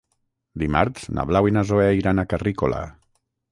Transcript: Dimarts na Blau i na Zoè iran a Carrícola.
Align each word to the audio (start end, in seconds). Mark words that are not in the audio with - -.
Dimarts 0.63 1.03
na 1.19 1.27
Blau 1.33 1.51
i 1.51 1.55
na 1.59 1.65
Zoè 1.73 1.87
iran 1.99 2.25
a 2.25 2.27
Carrícola. 2.35 2.83